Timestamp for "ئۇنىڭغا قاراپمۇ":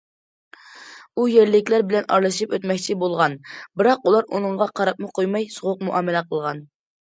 4.33-5.11